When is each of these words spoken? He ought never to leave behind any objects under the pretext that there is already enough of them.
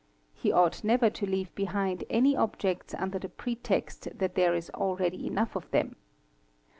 He 0.33 0.51
ought 0.51 0.83
never 0.83 1.11
to 1.11 1.27
leave 1.27 1.53
behind 1.53 2.05
any 2.09 2.35
objects 2.35 2.95
under 2.95 3.19
the 3.19 3.29
pretext 3.29 4.07
that 4.17 4.33
there 4.33 4.55
is 4.55 4.71
already 4.71 5.27
enough 5.27 5.55
of 5.55 5.69
them. 5.69 5.95